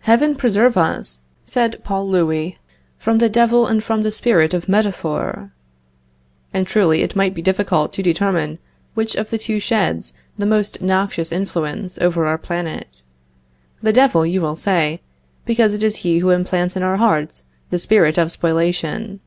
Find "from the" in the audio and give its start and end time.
2.98-3.28, 3.80-4.10